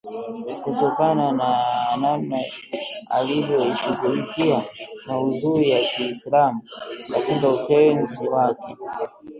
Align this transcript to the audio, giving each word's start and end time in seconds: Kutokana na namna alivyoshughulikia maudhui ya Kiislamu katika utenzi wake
Kutokana 0.63 1.31
na 1.31 1.49
namna 2.01 2.39
alivyoshughulikia 3.09 4.63
maudhui 5.07 5.69
ya 5.69 5.83
Kiislamu 5.83 6.61
katika 7.13 7.49
utenzi 7.49 8.27
wake 8.27 8.77